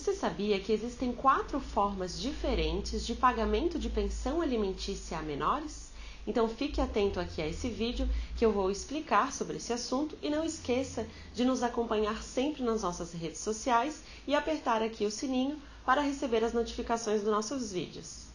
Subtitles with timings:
[0.00, 5.92] Você sabia que existem quatro formas diferentes de pagamento de pensão alimentícia a menores?
[6.26, 10.30] Então fique atento aqui a esse vídeo que eu vou explicar sobre esse assunto e
[10.30, 15.60] não esqueça de nos acompanhar sempre nas nossas redes sociais e apertar aqui o sininho
[15.84, 18.30] para receber as notificações dos nossos vídeos.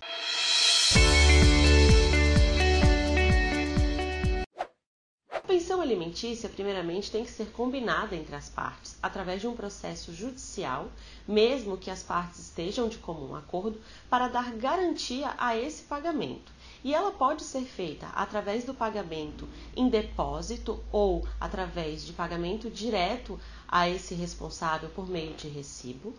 [5.76, 10.90] Pensão alimentícia, primeiramente, tem que ser combinada entre as partes através de um processo judicial,
[11.28, 16.52] mesmo que as partes estejam de comum acordo, para dar garantia a esse pagamento.
[16.84, 23.38] E ela pode ser feita através do pagamento em depósito ou através de pagamento direto
[23.68, 26.16] a esse responsável por meio de recibo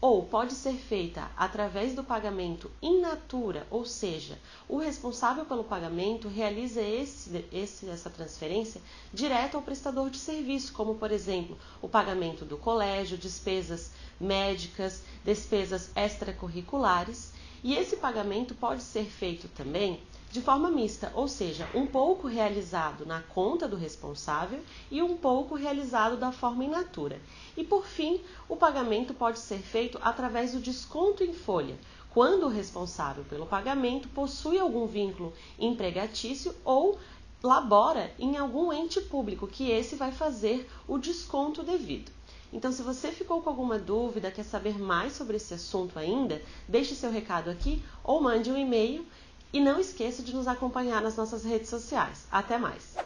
[0.00, 6.26] ou pode ser feita através do pagamento in natura, ou seja, o responsável pelo pagamento
[6.26, 8.80] realiza esse, esse, essa transferência
[9.12, 15.90] direto ao prestador de serviço, como por exemplo o pagamento do colégio, despesas médicas, despesas
[15.94, 22.28] extracurriculares, e esse pagamento pode ser feito também de forma mista, ou seja, um pouco
[22.28, 27.20] realizado na conta do responsável e um pouco realizado da forma in natura.
[27.56, 31.76] E por fim, o pagamento pode ser feito através do desconto em folha,
[32.10, 36.98] quando o responsável pelo pagamento possui algum vínculo empregatício ou
[37.42, 42.12] labora em algum ente público, que esse vai fazer o desconto devido.
[42.52, 46.94] Então, se você ficou com alguma dúvida, quer saber mais sobre esse assunto ainda, deixe
[46.94, 49.06] seu recado aqui ou mande um e-mail
[49.52, 52.26] e não esqueça de nos acompanhar nas nossas redes sociais.
[52.30, 52.99] Até mais!